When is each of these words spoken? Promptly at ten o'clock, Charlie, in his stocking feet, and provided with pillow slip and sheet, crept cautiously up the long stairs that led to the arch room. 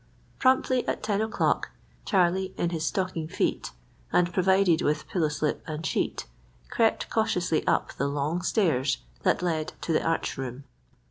Promptly 0.39 0.83
at 0.87 1.03
ten 1.03 1.21
o'clock, 1.21 1.69
Charlie, 2.05 2.55
in 2.57 2.71
his 2.71 2.83
stocking 2.87 3.27
feet, 3.27 3.69
and 4.11 4.33
provided 4.33 4.81
with 4.81 5.07
pillow 5.07 5.29
slip 5.29 5.61
and 5.67 5.85
sheet, 5.85 6.25
crept 6.71 7.07
cautiously 7.11 7.67
up 7.67 7.93
the 7.93 8.07
long 8.07 8.41
stairs 8.41 8.97
that 9.21 9.43
led 9.43 9.73
to 9.81 9.93
the 9.93 10.01
arch 10.03 10.37
room. 10.39 10.63